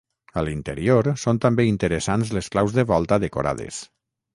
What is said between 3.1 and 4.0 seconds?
decorades.